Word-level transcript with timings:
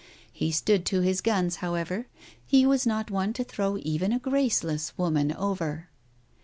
He 0.33 0.51
stood 0.51 0.83
to 0.87 1.01
his 1.01 1.21
guns, 1.21 1.57
how 1.57 1.75
ever, 1.75 2.07
he 2.43 2.65
was 2.65 2.87
not 2.87 3.11
one 3.11 3.33
to 3.33 3.43
throw 3.43 3.77
even 3.83 4.11
a 4.11 4.17
graceless 4.17 4.97
woman 4.97 5.31
over. 5.31 5.89